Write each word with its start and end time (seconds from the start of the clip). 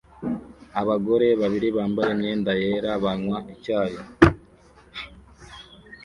Abagore 0.81 1.27
babiri 1.41 1.67
bambaye 1.77 2.11
imyenda 2.15 2.51
yera 2.61 2.91
banywa 3.03 3.37
icyayi 3.53 3.99